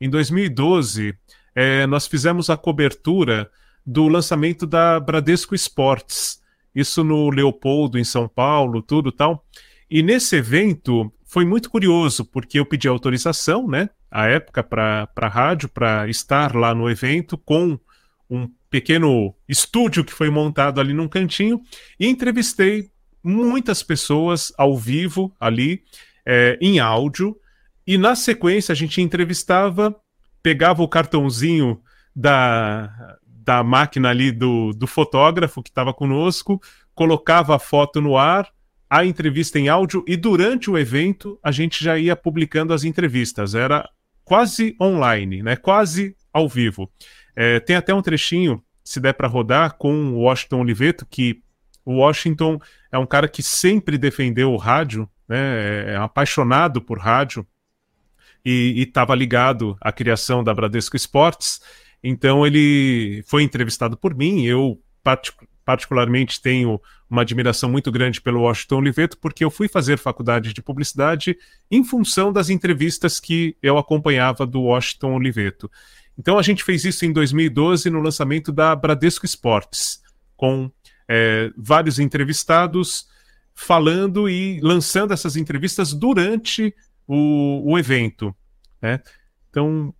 Em 0.00 0.10
2012, 0.10 1.14
é, 1.54 1.86
nós 1.86 2.08
fizemos 2.08 2.50
a 2.50 2.56
cobertura 2.56 3.48
do 3.88 4.06
lançamento 4.06 4.66
da 4.66 5.00
Bradesco 5.00 5.54
Esportes. 5.54 6.42
Isso 6.74 7.02
no 7.02 7.30
Leopoldo, 7.30 7.98
em 7.98 8.04
São 8.04 8.28
Paulo, 8.28 8.82
tudo 8.82 9.10
tal. 9.10 9.42
E 9.90 10.02
nesse 10.02 10.36
evento 10.36 11.10
foi 11.24 11.46
muito 11.46 11.70
curioso, 11.70 12.22
porque 12.26 12.58
eu 12.58 12.66
pedi 12.66 12.86
autorização, 12.86 13.66
né, 13.66 13.88
à 14.10 14.26
época, 14.26 14.62
para 14.62 15.08
a 15.16 15.28
rádio, 15.28 15.70
para 15.70 16.06
estar 16.06 16.54
lá 16.54 16.74
no 16.74 16.90
evento 16.90 17.38
com 17.38 17.78
um 18.28 18.46
pequeno 18.68 19.34
estúdio 19.48 20.04
que 20.04 20.12
foi 20.12 20.28
montado 20.28 20.82
ali 20.82 20.92
num 20.92 21.08
cantinho 21.08 21.58
e 21.98 22.06
entrevistei 22.06 22.90
muitas 23.24 23.82
pessoas 23.82 24.52
ao 24.58 24.76
vivo 24.76 25.34
ali, 25.40 25.82
é, 26.26 26.58
em 26.60 26.78
áudio, 26.78 27.34
e 27.86 27.96
na 27.96 28.14
sequência 28.14 28.72
a 28.72 28.76
gente 28.76 29.00
entrevistava, 29.00 29.96
pegava 30.42 30.82
o 30.82 30.88
cartãozinho 30.88 31.80
da, 32.14 33.16
da 33.48 33.64
máquina 33.64 34.10
ali 34.10 34.30
do, 34.30 34.74
do 34.74 34.86
fotógrafo 34.86 35.62
que 35.62 35.70
estava 35.70 35.94
conosco, 35.94 36.60
colocava 36.94 37.56
a 37.56 37.58
foto 37.58 37.98
no 37.98 38.18
ar, 38.18 38.46
a 38.90 39.06
entrevista 39.06 39.58
em 39.58 39.70
áudio, 39.70 40.04
e 40.06 40.18
durante 40.18 40.70
o 40.70 40.76
evento 40.76 41.40
a 41.42 41.50
gente 41.50 41.82
já 41.82 41.96
ia 41.96 42.14
publicando 42.14 42.74
as 42.74 42.84
entrevistas. 42.84 43.54
Era 43.54 43.88
quase 44.22 44.76
online, 44.78 45.42
né? 45.42 45.56
quase 45.56 46.14
ao 46.30 46.46
vivo. 46.46 46.92
É, 47.34 47.58
tem 47.58 47.74
até 47.74 47.94
um 47.94 48.02
trechinho, 48.02 48.62
se 48.84 49.00
der 49.00 49.14
para 49.14 49.26
rodar, 49.26 49.78
com 49.78 49.94
o 50.12 50.18
Washington 50.24 50.60
Oliveto, 50.60 51.06
que 51.06 51.42
o 51.86 52.00
Washington 52.00 52.60
é 52.92 52.98
um 52.98 53.06
cara 53.06 53.28
que 53.28 53.42
sempre 53.42 53.96
defendeu 53.96 54.52
o 54.52 54.58
rádio, 54.58 55.08
né, 55.26 55.38
é, 55.38 55.92
é 55.92 55.96
apaixonado 55.96 56.82
por 56.82 56.98
rádio 56.98 57.46
e 58.44 58.82
estava 58.86 59.14
ligado 59.14 59.74
à 59.80 59.90
criação 59.90 60.44
da 60.44 60.52
Bradesco 60.52 60.96
Esportes. 60.96 61.62
Então 62.02 62.46
ele 62.46 63.22
foi 63.26 63.42
entrevistado 63.42 63.96
por 63.96 64.14
mim. 64.14 64.44
Eu 64.44 64.80
particularmente 65.64 66.40
tenho 66.40 66.80
uma 67.10 67.22
admiração 67.22 67.70
muito 67.70 67.90
grande 67.90 68.20
pelo 68.20 68.42
Washington 68.42 68.76
Oliveto, 68.76 69.18
porque 69.18 69.44
eu 69.44 69.50
fui 69.50 69.68
fazer 69.68 69.98
faculdade 69.98 70.52
de 70.52 70.62
publicidade 70.62 71.36
em 71.70 71.82
função 71.84 72.32
das 72.32 72.50
entrevistas 72.50 73.18
que 73.18 73.56
eu 73.62 73.78
acompanhava 73.78 74.46
do 74.46 74.62
Washington 74.62 75.14
Oliveto. 75.14 75.70
Então 76.18 76.38
a 76.38 76.42
gente 76.42 76.64
fez 76.64 76.84
isso 76.84 77.04
em 77.04 77.12
2012 77.12 77.88
no 77.90 78.00
lançamento 78.00 78.50
da 78.52 78.74
Bradesco 78.74 79.24
Esportes, 79.24 80.02
com 80.36 80.70
é, 81.08 81.50
vários 81.56 81.98
entrevistados 81.98 83.06
falando 83.54 84.28
e 84.28 84.60
lançando 84.60 85.12
essas 85.12 85.36
entrevistas 85.36 85.92
durante 85.92 86.74
o, 87.06 87.72
o 87.72 87.78
evento. 87.78 88.34
Né? 88.80 89.00
Então 89.50 89.94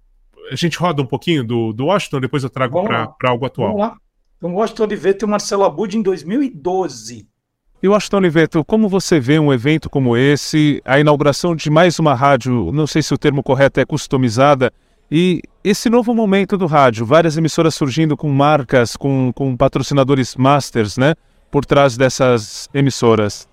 a 0.50 0.56
gente 0.56 0.78
roda 0.78 1.02
um 1.02 1.06
pouquinho 1.06 1.44
do, 1.44 1.72
do 1.72 1.86
Washington, 1.86 2.20
depois 2.20 2.42
eu 2.42 2.50
trago 2.50 2.82
para 2.82 3.14
algo 3.24 3.46
atual. 3.46 3.68
Vamos 3.68 3.86
lá. 3.86 3.96
Então, 4.36 4.54
Washington 4.54 4.84
Oliveto 4.84 5.24
e 5.24 5.26
o 5.26 5.28
Marcelo 5.28 5.64
Abud 5.64 5.96
em 5.96 6.02
2012. 6.02 7.26
E 7.82 7.88
Washington 7.88 8.16
Oliveto, 8.16 8.64
como 8.64 8.88
você 8.88 9.20
vê 9.20 9.38
um 9.38 9.52
evento 9.52 9.88
como 9.88 10.16
esse, 10.16 10.82
a 10.84 10.98
inauguração 10.98 11.54
de 11.54 11.70
mais 11.70 11.98
uma 11.98 12.14
rádio, 12.14 12.72
não 12.72 12.86
sei 12.86 13.02
se 13.02 13.14
o 13.14 13.18
termo 13.18 13.42
correto 13.42 13.78
é 13.80 13.84
customizada, 13.84 14.72
e 15.10 15.40
esse 15.64 15.88
novo 15.88 16.14
momento 16.14 16.58
do 16.58 16.66
rádio, 16.66 17.06
várias 17.06 17.36
emissoras 17.36 17.74
surgindo 17.74 18.16
com 18.16 18.28
marcas, 18.28 18.96
com, 18.96 19.32
com 19.32 19.56
patrocinadores 19.56 20.36
masters, 20.36 20.98
né? 20.98 21.14
Por 21.50 21.64
trás 21.64 21.96
dessas 21.96 22.68
emissoras. 22.74 23.48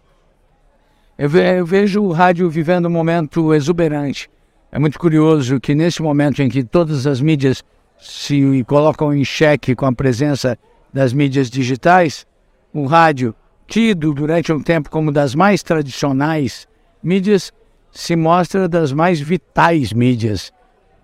Eu, 1.17 1.29
ve 1.29 1.59
eu 1.59 1.65
vejo 1.65 2.03
o 2.03 2.11
rádio 2.11 2.49
vivendo 2.49 2.87
um 2.87 2.91
momento 2.91 3.53
exuberante. 3.53 4.29
É 4.75 4.77
muito 4.77 4.99
curioso 4.99 5.57
que 5.57 5.73
nesse 5.73 6.01
momento 6.01 6.41
em 6.41 6.49
que 6.49 6.61
todas 6.61 7.07
as 7.07 7.21
mídias 7.21 7.63
se 7.97 8.61
colocam 8.67 9.15
em 9.15 9.23
xeque 9.23 9.73
com 9.73 9.85
a 9.85 9.93
presença 9.93 10.59
das 10.91 11.13
mídias 11.13 11.49
digitais, 11.49 12.27
o 12.73 12.85
rádio, 12.85 13.33
tido 13.67 14.13
durante 14.13 14.51
um 14.51 14.61
tempo 14.61 14.89
como 14.89 15.13
das 15.13 15.33
mais 15.33 15.63
tradicionais 15.63 16.67
mídias, 17.01 17.53
se 17.89 18.17
mostra 18.17 18.67
das 18.67 18.91
mais 18.91 19.21
vitais 19.21 19.93
mídias 19.93 20.51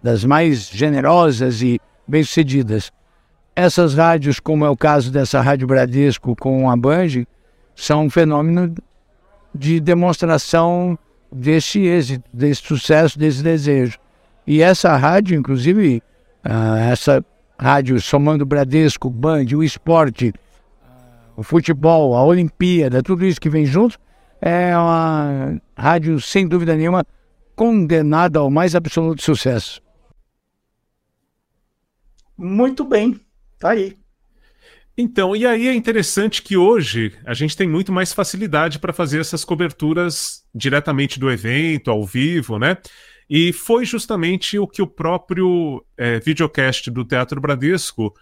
das 0.03 0.25
mais 0.25 0.67
generosas 0.69 1.61
e 1.61 1.79
bem-sucedidas. 2.05 2.91
Essas 3.55 3.93
rádios, 3.95 4.37
como 4.37 4.65
é 4.65 4.69
o 4.69 4.75
caso 4.75 5.09
dessa 5.09 5.39
Rádio 5.39 5.65
Bradesco 5.65 6.35
com 6.35 6.69
a 6.69 6.75
Band, 6.75 7.23
são 7.73 8.03
um 8.03 8.09
fenômeno 8.09 8.75
de 9.55 9.79
demonstração 9.79 10.99
desse 11.31 11.79
êxito, 11.79 12.29
desse 12.33 12.61
sucesso, 12.61 13.17
desse 13.17 13.41
desejo. 13.41 13.97
E 14.45 14.61
essa 14.61 14.95
rádio, 14.97 15.37
inclusive, 15.37 16.01
uh, 16.45 16.75
essa 16.91 17.23
rádio 17.57 18.01
somando 18.01 18.45
Bradesco, 18.45 19.09
Band, 19.09 19.45
o 19.55 19.63
esporte, 19.63 20.33
o 21.35 21.43
futebol, 21.43 22.15
a 22.15 22.23
Olimpíada, 22.23 23.03
tudo 23.03 23.25
isso 23.25 23.39
que 23.39 23.49
vem 23.49 23.65
junto, 23.65 23.97
é 24.41 24.75
uma 24.75 25.61
rádio, 25.77 26.19
sem 26.19 26.47
dúvida 26.47 26.75
nenhuma, 26.75 27.05
condenada 27.55 28.39
ao 28.39 28.49
mais 28.49 28.75
absoluto 28.75 29.21
sucesso. 29.21 29.81
Muito 32.35 32.83
bem, 32.83 33.19
tá 33.59 33.69
aí. 33.69 34.00
Então, 35.01 35.35
e 35.35 35.47
aí 35.47 35.67
é 35.67 35.73
interessante 35.73 36.43
que 36.43 36.55
hoje 36.55 37.11
a 37.25 37.33
gente 37.33 37.57
tem 37.57 37.67
muito 37.67 37.91
mais 37.91 38.13
facilidade 38.13 38.77
para 38.77 38.93
fazer 38.93 39.19
essas 39.19 39.43
coberturas 39.43 40.43
diretamente 40.53 41.19
do 41.19 41.31
evento, 41.31 41.89
ao 41.89 42.05
vivo, 42.05 42.59
né? 42.59 42.77
E 43.27 43.51
foi 43.51 43.83
justamente 43.83 44.59
o 44.59 44.67
que 44.67 44.79
o 44.79 44.85
próprio 44.85 45.83
é, 45.97 46.19
videocast 46.19 46.91
do 46.91 47.03
Teatro 47.03 47.41
Bradesco 47.41 48.13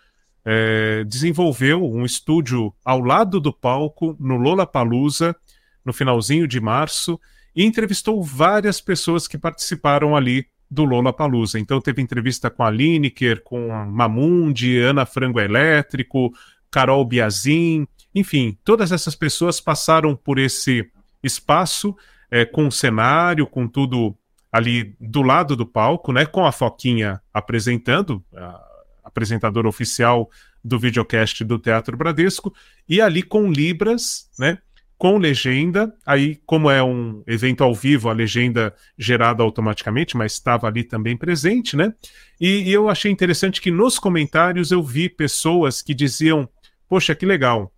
é, 0.46 1.04
desenvolveu, 1.04 1.84
um 1.84 2.06
estúdio 2.06 2.74
ao 2.86 3.02
lado 3.02 3.42
do 3.42 3.52
palco, 3.52 4.16
no 4.18 4.38
Lola 4.38 4.66
Palusa, 4.66 5.36
no 5.84 5.92
finalzinho 5.92 6.48
de 6.48 6.62
março, 6.62 7.20
e 7.54 7.66
entrevistou 7.66 8.24
várias 8.24 8.80
pessoas 8.80 9.28
que 9.28 9.38
participaram 9.38 10.16
ali 10.16 10.46
do 10.72 10.86
Lola 10.86 11.12
Palusa. 11.12 11.60
Então 11.60 11.82
teve 11.82 12.02
entrevista 12.02 12.50
com 12.50 12.64
a 12.64 12.70
Lineker, 12.70 13.44
com 13.44 13.68
Mamundi, 13.68 14.80
Ana 14.80 15.06
Frango 15.06 15.42
Elétrico, 15.42 16.32
Carol 16.72 17.04
Biazin, 17.06 17.88
enfim, 18.14 18.58
todas 18.64 18.92
essas 18.92 19.16
pessoas 19.16 19.60
passaram 19.62 20.16
por 20.16 20.40
esse 20.40 20.90
espaço 21.24 21.96
é, 22.32 22.46
com 22.46 22.68
o 22.68 22.72
cenário, 22.72 23.48
com 23.48 23.68
tudo 23.68 24.16
ali 24.52 24.96
do 25.00 25.22
lado 25.22 25.56
do 25.56 25.66
palco, 25.66 26.12
né, 26.12 26.26
com 26.26 26.46
a 26.46 26.52
Foquinha 26.52 27.22
apresentando, 27.34 28.24
a 28.36 28.66
apresentadora 29.04 29.68
oficial 29.68 30.30
do 30.64 30.80
videocast 30.80 31.44
do 31.44 31.60
Teatro 31.60 31.96
Bradesco, 31.96 32.54
e 32.88 33.00
ali 33.00 33.22
com 33.22 33.52
Libras, 33.52 34.30
né, 34.38 34.58
com 34.98 35.18
legenda. 35.18 35.94
Aí, 36.06 36.40
como 36.46 36.70
é 36.70 36.84
um 36.84 37.24
evento 37.26 37.64
ao 37.64 37.74
vivo, 37.74 38.10
a 38.10 38.14
legenda 38.14 38.76
gerada 38.98 39.42
automaticamente, 39.42 40.18
mas 40.18 40.34
estava 40.34 40.68
ali 40.68 40.84
também 40.84 41.16
presente, 41.16 41.78
né? 41.78 41.94
E, 42.40 42.70
e, 42.70 42.74
eu 42.74 42.90
achei 42.90 43.10
interessante 43.10 43.62
que 43.62 43.72
nos 43.72 43.98
comentários 43.98 44.72
eu 44.72 44.84
vi 44.84 45.08
pessoas 45.08 45.82
que 45.82 45.94
diziam: 45.94 46.50
Poxa, 46.90 47.14
que 47.14 47.26
legal. 47.26 47.72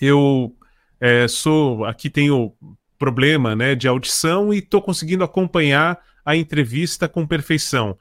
Eu 0.00 0.54
é, 1.00 1.26
sou. 1.26 1.84
Aqui 1.84 2.10
tenho 2.10 2.52
problema 2.98 3.56
né, 3.56 3.74
de 3.74 3.88
audição 3.88 4.52
e 4.52 4.58
estou 4.58 4.82
conseguindo 4.82 5.24
acompanhar 5.24 5.98
a 6.24 6.36
entrevista 6.36 7.08
com 7.08 7.26
perfeição. 7.26 7.96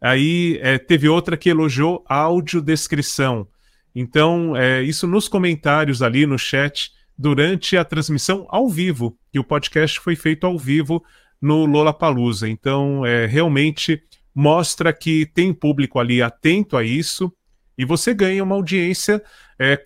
Aí 0.00 0.58
é, 0.62 0.78
teve 0.78 1.08
outra 1.08 1.36
que 1.36 1.48
elogiou 1.48 2.04
a 2.08 2.16
audiodescrição. 2.16 3.48
Então, 3.94 4.56
é, 4.56 4.82
isso 4.82 5.06
nos 5.06 5.28
comentários 5.28 6.00
ali 6.00 6.26
no 6.26 6.38
chat 6.38 6.92
durante 7.16 7.76
a 7.76 7.84
transmissão 7.84 8.46
ao 8.48 8.68
vivo, 8.68 9.16
e 9.32 9.38
o 9.38 9.44
podcast 9.44 10.00
foi 10.00 10.16
feito 10.16 10.46
ao 10.46 10.58
vivo 10.58 11.04
no 11.40 11.66
Lollapalooza. 11.66 12.48
Então, 12.48 13.04
é, 13.04 13.26
realmente 13.26 14.02
mostra 14.34 14.92
que 14.92 15.26
tem 15.26 15.52
público 15.52 15.98
ali 15.98 16.22
atento 16.22 16.76
a 16.76 16.82
isso, 16.82 17.32
e 17.76 17.84
você 17.84 18.14
ganha 18.14 18.42
uma 18.42 18.54
audiência 18.54 19.22
é, 19.58 19.84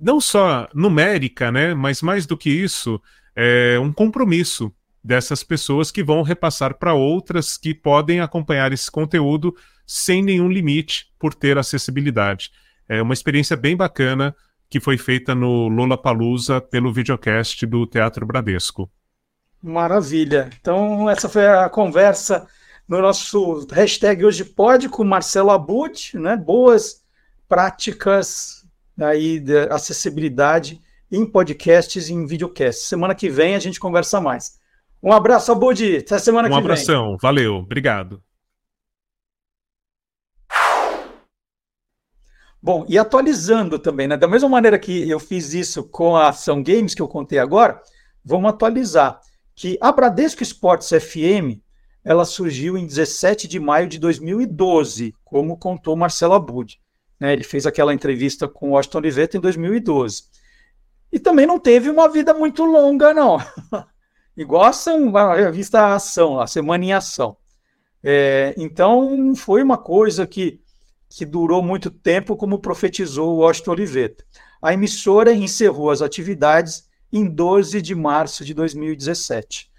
não 0.00 0.20
só 0.20 0.68
numérica, 0.74 1.50
né, 1.50 1.74
mas 1.74 2.02
mais 2.02 2.26
do 2.26 2.36
que 2.36 2.50
isso, 2.50 3.00
é, 3.34 3.78
um 3.80 3.92
compromisso 3.92 4.72
dessas 5.02 5.42
pessoas 5.42 5.90
que 5.90 6.02
vão 6.02 6.22
repassar 6.22 6.74
para 6.74 6.92
outras 6.92 7.56
que 7.56 7.72
podem 7.72 8.20
acompanhar 8.20 8.72
esse 8.72 8.90
conteúdo 8.90 9.54
sem 9.86 10.22
nenhum 10.22 10.48
limite 10.48 11.12
por 11.18 11.32
ter 11.32 11.56
acessibilidade. 11.56 12.50
É 12.88 13.00
uma 13.00 13.14
experiência 13.14 13.56
bem 13.56 13.76
bacana 13.76 14.34
que 14.68 14.80
foi 14.80 14.98
feita 14.98 15.34
no 15.34 15.68
Lola 15.68 15.96
Palusa 15.96 16.60
pelo 16.60 16.92
videocast 16.92 17.64
do 17.66 17.86
Teatro 17.86 18.26
Bradesco. 18.26 18.90
Maravilha. 19.62 20.50
Então, 20.60 21.08
essa 21.08 21.28
foi 21.28 21.46
a 21.46 21.68
conversa 21.68 22.46
no 22.88 23.00
nosso 23.00 23.66
hashtag 23.70 24.24
hoje 24.24 24.44
pode 24.44 24.88
com 24.88 25.02
Marcelo 25.04 25.50
Abud, 25.50 26.12
né? 26.14 26.36
Boas 26.36 27.04
práticas 27.48 28.66
aí 28.98 29.38
de 29.38 29.68
acessibilidade 29.68 30.80
em 31.10 31.24
podcasts 31.24 32.08
e 32.08 32.14
em 32.14 32.26
videocasts. 32.26 32.88
Semana 32.88 33.14
que 33.14 33.28
vem 33.28 33.54
a 33.54 33.58
gente 33.58 33.78
conversa 33.78 34.20
mais. 34.20 34.58
Um 35.02 35.12
abraço, 35.12 35.52
Abud. 35.52 35.98
Até 35.98 36.18
semana 36.18 36.48
um 36.48 36.50
que 36.50 36.54
vem. 36.54 36.62
Um 36.62 36.64
abração. 36.64 37.16
Valeu. 37.20 37.56
Obrigado. 37.56 38.22
Bom, 42.60 42.84
e 42.88 42.98
atualizando 42.98 43.78
também, 43.78 44.08
né? 44.08 44.16
Da 44.16 44.26
mesma 44.26 44.48
maneira 44.48 44.78
que 44.78 45.08
eu 45.08 45.20
fiz 45.20 45.54
isso 45.54 45.84
com 45.84 46.16
a 46.16 46.30
Ação 46.30 46.62
Games 46.62 46.94
que 46.94 47.02
eu 47.02 47.06
contei 47.06 47.38
agora, 47.38 47.80
vamos 48.24 48.50
atualizar 48.50 49.20
que 49.54 49.78
a 49.80 49.92
Bradesco 49.92 50.42
Esportes 50.42 50.88
FM 50.88 51.62
ela 52.04 52.24
surgiu 52.24 52.76
em 52.76 52.86
17 52.86 53.46
de 53.46 53.60
maio 53.60 53.88
de 53.88 53.98
2012, 53.98 55.14
como 55.24 55.56
contou 55.56 55.96
Marcelo 55.96 56.34
Abud. 56.34 56.80
Né? 57.18 57.32
Ele 57.32 57.44
fez 57.44 57.66
aquela 57.66 57.94
entrevista 57.94 58.48
com 58.48 58.70
o 58.70 58.72
Washington 58.72 58.98
Oliveto 58.98 59.36
em 59.36 59.40
2012. 59.40 60.24
E 61.12 61.18
também 61.18 61.46
não 61.46 61.58
teve 61.58 61.88
uma 61.88 62.08
vida 62.08 62.34
muito 62.34 62.64
longa, 62.64 63.14
não. 63.14 63.38
Igual 64.36 64.64
a 64.64 64.68
ação, 64.68 65.16
a 65.16 65.50
vista 65.50 65.80
a 65.80 65.94
ação, 65.94 66.38
a 66.38 66.46
semana 66.46 66.84
em 66.84 66.92
ação. 66.92 67.36
É, 68.02 68.54
então, 68.56 69.34
foi 69.34 69.62
uma 69.62 69.78
coisa 69.78 70.26
que, 70.26 70.60
que 71.08 71.24
durou 71.24 71.62
muito 71.62 71.90
tempo, 71.90 72.36
como 72.36 72.58
profetizou 72.58 73.34
o 73.34 73.38
Washington 73.38 73.70
Oliveto. 73.72 74.24
A 74.60 74.74
emissora 74.74 75.32
encerrou 75.32 75.90
as 75.90 76.02
atividades 76.02 76.88
em 77.12 77.24
12 77.24 77.80
de 77.80 77.94
março 77.94 78.44
de 78.44 78.52
2017. 78.52 79.70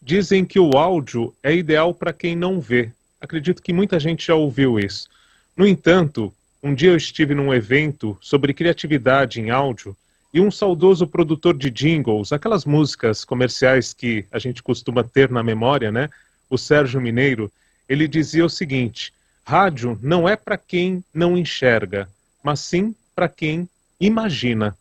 Dizem 0.00 0.44
que 0.44 0.58
o 0.58 0.76
áudio 0.76 1.34
é 1.42 1.54
ideal 1.54 1.94
para 1.94 2.12
quem 2.12 2.36
não 2.36 2.60
vê. 2.60 2.92
Acredito 3.24 3.62
que 3.62 3.72
muita 3.72 3.98
gente 3.98 4.26
já 4.26 4.34
ouviu 4.34 4.78
isso. 4.78 5.08
No 5.56 5.66
entanto, 5.66 6.30
um 6.62 6.74
dia 6.74 6.90
eu 6.90 6.96
estive 6.96 7.34
num 7.34 7.54
evento 7.54 8.18
sobre 8.20 8.52
criatividade 8.52 9.40
em 9.40 9.48
áudio 9.48 9.96
e 10.30 10.42
um 10.42 10.50
saudoso 10.50 11.06
produtor 11.06 11.56
de 11.56 11.70
jingles, 11.70 12.32
aquelas 12.32 12.66
músicas 12.66 13.24
comerciais 13.24 13.94
que 13.94 14.26
a 14.30 14.38
gente 14.38 14.62
costuma 14.62 15.02
ter 15.02 15.30
na 15.30 15.42
memória, 15.42 15.90
né? 15.90 16.10
O 16.50 16.58
Sérgio 16.58 17.00
Mineiro, 17.00 17.50
ele 17.88 18.06
dizia 18.06 18.44
o 18.44 18.50
seguinte: 18.50 19.10
rádio 19.42 19.98
não 20.02 20.28
é 20.28 20.36
para 20.36 20.58
quem 20.58 21.02
não 21.14 21.34
enxerga, 21.34 22.06
mas 22.42 22.60
sim 22.60 22.94
para 23.14 23.26
quem 23.26 23.66
imagina. 23.98 24.76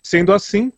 Sendo 0.00 0.32
assim, 0.32 0.72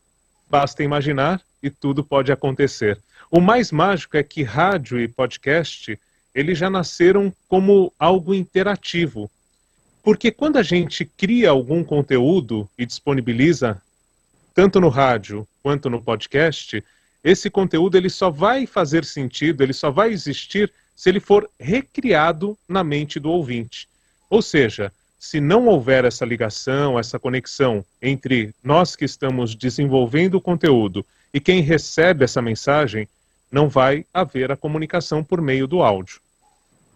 basta 0.49 0.83
imaginar 0.83 1.43
e 1.62 1.69
tudo 1.69 2.03
pode 2.03 2.33
acontecer. 2.33 2.99
O 3.31 3.43
mais 3.43 3.71
mágico 3.71 4.17
é 4.17 4.23
que 4.23 4.43
rádio 4.43 4.99
e 4.99 5.07
podcast, 5.07 5.99
eles 6.35 6.59
já 6.59 6.71
nasceram 6.71 7.33
como 7.49 7.93
algo 7.99 8.35
interativo. 8.35 9.31
Porque 10.03 10.31
quando 10.31 10.57
a 10.57 10.63
gente 10.63 11.05
cria 11.05 11.51
algum 11.51 11.85
conteúdo 11.85 12.69
e 12.79 12.87
disponibiliza, 12.87 13.81
tanto 14.55 14.81
no 14.81 14.89
rádio 14.89 15.47
quanto 15.63 15.91
no 15.91 16.01
podcast, 16.01 16.83
esse 17.23 17.51
conteúdo 17.51 17.97
ele 17.97 18.09
só 18.09 18.31
vai 18.31 18.67
fazer 18.67 19.05
sentido, 19.05 19.63
ele 19.63 19.73
só 19.73 19.91
vai 19.91 20.11
existir 20.11 20.73
se 20.97 21.09
ele 21.09 21.21
for 21.21 21.49
recriado 21.59 22.57
na 22.69 22.83
mente 22.83 23.21
do 23.21 23.31
ouvinte. 23.31 23.89
Ou 24.28 24.41
seja, 24.41 24.93
se 25.19 25.41
não 25.41 25.67
houver 25.67 26.04
essa 26.04 26.25
ligação, 26.25 26.99
essa 26.99 27.19
conexão 27.19 27.85
entre 28.00 28.54
nós 28.65 28.97
que 28.97 29.04
estamos 29.04 29.54
desenvolvendo 29.54 30.37
o 30.37 30.41
conteúdo 30.41 31.04
e 31.33 31.39
quem 31.39 31.61
recebe 31.61 32.25
essa 32.25 32.41
mensagem, 32.41 33.07
não 33.52 33.69
vai 33.69 34.07
haver 34.15 34.50
a 34.50 34.57
comunicação 34.57 35.23
por 35.23 35.41
meio 35.41 35.67
do 35.67 35.83
áudio. 35.83 36.21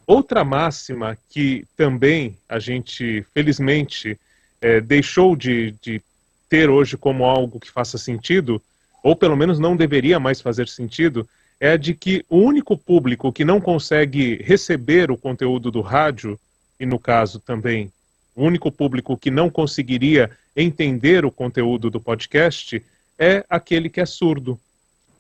Outra 0.07 0.45
máxima 0.45 1.17
que 1.31 1.65
também 1.77 2.37
a 2.49 2.59
gente, 2.59 3.25
felizmente, 3.33 4.19
é, 4.61 4.81
deixou 4.81 5.35
de, 5.35 5.75
de 5.83 6.03
ter 6.49 6.69
hoje 6.69 6.97
como 6.97 7.25
algo 7.25 7.59
que 7.59 7.71
faça 7.71 7.97
sentido, 7.97 8.61
ou 9.03 9.17
pelo 9.17 9.37
menos 9.37 9.59
não 9.59 9.77
deveria 9.77 10.21
mais 10.21 10.41
fazer 10.41 10.69
sentido, 10.69 11.29
é 11.61 11.73
a 11.73 11.77
de 11.77 11.95
que 11.95 12.25
o 12.29 12.39
único 12.39 12.77
público 12.77 13.33
que 13.33 13.45
não 13.45 13.61
consegue 13.61 14.43
receber 14.43 15.11
o 15.11 15.17
conteúdo 15.17 15.71
do 15.71 15.81
rádio, 15.81 16.39
e 16.79 16.85
no 16.85 16.99
caso 16.99 17.39
também 17.39 17.91
o 18.35 18.43
único 18.45 18.71
público 18.71 19.17
que 19.17 19.31
não 19.31 19.49
conseguiria 19.49 20.31
entender 20.57 21.25
o 21.25 21.31
conteúdo 21.31 21.89
do 21.89 22.01
podcast, 22.01 22.85
é 23.19 23.45
aquele 23.49 23.89
que 23.89 24.01
é 24.01 24.07
surdo. 24.07 24.59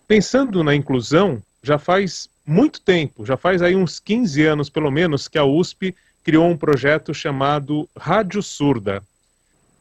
Pensando 0.07 0.64
na 0.64 0.75
inclusão, 0.75 1.42
já 1.62 1.79
faz 1.79 2.29
muito 2.47 2.81
tempo, 2.81 3.25
já 3.25 3.37
faz 3.37 3.63
aí 3.63 3.75
uns 3.75 3.99
15 3.99 4.43
anos 4.45 4.69
pelo 4.69 4.91
menos, 4.91 5.29
que 5.29 5.39
a 5.39 5.45
USP 5.45 5.95
criou 6.23 6.49
um 6.49 6.57
projeto 6.57 7.15
chamado 7.15 7.89
Rádio 7.97 8.43
Surda. 8.43 9.03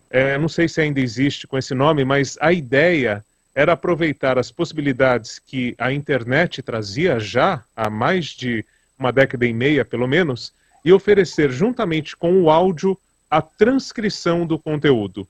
É, 0.09 0.37
não 0.37 0.47
sei 0.47 0.67
se 0.67 0.79
ainda 0.79 0.99
existe 0.99 1.47
com 1.47 1.57
esse 1.57 1.73
nome, 1.73 2.05
mas 2.05 2.37
a 2.39 2.53
ideia 2.53 3.25
era 3.55 3.73
aproveitar 3.73 4.37
as 4.37 4.51
possibilidades 4.51 5.39
que 5.39 5.75
a 5.77 5.91
internet 5.91 6.61
trazia 6.61 7.19
já 7.19 7.63
há 7.75 7.89
mais 7.89 8.25
de 8.27 8.65
uma 8.97 9.11
década 9.11 9.45
e 9.45 9.53
meia, 9.53 9.85
pelo 9.85 10.07
menos, 10.07 10.53
e 10.83 10.91
oferecer 10.91 11.51
juntamente 11.51 12.15
com 12.15 12.41
o 12.41 12.49
áudio 12.49 12.97
a 13.29 13.41
transcrição 13.41 14.45
do 14.45 14.59
conteúdo. 14.59 15.27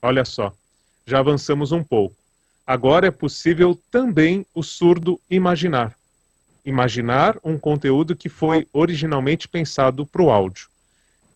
Olha 0.00 0.24
só, 0.24 0.52
já 1.06 1.18
avançamos 1.18 1.72
um 1.72 1.82
pouco. 1.82 2.14
Agora 2.66 3.06
é 3.06 3.10
possível 3.10 3.80
também 3.90 4.44
o 4.54 4.62
surdo 4.62 5.20
imaginar. 5.30 5.95
Imaginar 6.66 7.38
um 7.44 7.56
conteúdo 7.56 8.16
que 8.16 8.28
foi 8.28 8.66
originalmente 8.72 9.46
pensado 9.46 10.04
para 10.04 10.20
o 10.20 10.30
áudio. 10.30 10.66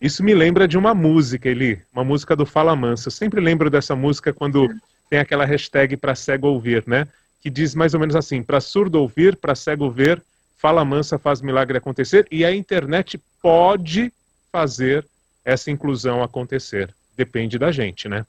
Isso 0.01 0.25
me 0.25 0.35
lembra 0.35 0.66
de 0.66 0.77
uma 0.77 0.93
música, 0.93 1.49
Eli, 1.49 1.81
uma 1.93 2.03
música 2.03 2.35
do 2.35 2.45
Fala 2.45 2.75
Mansa. 2.75 3.09
Eu 3.09 3.12
sempre 3.12 3.40
lembro 3.40 3.71
dessa 3.71 3.95
música 3.95 4.33
quando 4.33 4.69
tem 5.09 5.21
aquela 5.21 5.45
hashtag 5.45 5.97
para 5.97 6.14
cego 6.14 6.49
ouvir, 6.49 6.83
né? 6.87 7.07
Que 7.40 7.49
diz 7.49 7.75
mais 7.75 7.95
ou 7.95 8.01
menos 8.01 8.16
assim: 8.16 8.43
para 8.43 8.61
surdo 8.61 9.01
ouvir, 9.01 9.37
para 9.37 9.55
cego 9.55 9.88
ver, 9.88 10.23
Fala 10.57 10.85
Mansa 10.85 11.19
faz 11.19 11.40
milagre 11.40 11.79
acontecer. 11.79 12.27
E 12.31 12.45
a 12.45 12.53
internet 12.55 13.21
pode 13.40 14.12
fazer 14.51 15.07
essa 15.45 15.71
inclusão 15.71 16.23
acontecer. 16.23 16.95
Depende 17.16 17.59
da 17.59 17.71
gente, 17.71 18.09
né? 18.09 18.27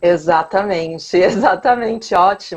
Exatamente, 0.00 1.16
exatamente, 1.18 2.14
ótimo. 2.14 2.46